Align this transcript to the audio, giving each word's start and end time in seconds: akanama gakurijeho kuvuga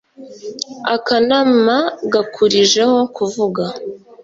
akanama 0.95 1.77
gakurijeho 2.13 2.97
kuvuga 3.15 3.63